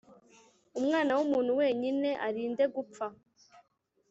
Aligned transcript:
Umwana 0.79 1.11
wumuntu 1.17 1.51
wenyine 1.59 2.09
arinde 2.27 2.63
gupfa 2.75 3.05